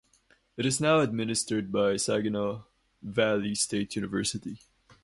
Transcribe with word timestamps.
It 0.57 0.65
is 0.65 0.81
now 0.81 1.01
administered 1.01 1.71
by 1.71 1.95
Saginaw 1.95 2.63
Valley 3.03 3.53
State 3.53 3.95
University. 3.95 4.57